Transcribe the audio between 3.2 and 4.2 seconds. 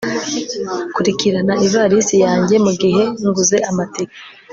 nguze amatike